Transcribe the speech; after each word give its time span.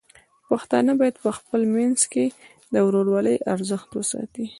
پښتانه 0.49 0.91
بايد 0.99 1.15
په 1.23 1.29
خپل 1.37 1.61
منځ 1.75 1.99
کې 2.11 2.25
د 2.73 2.75
ورورولۍ 2.85 3.37
ارزښت 3.53 3.89
وساتي. 3.93 4.45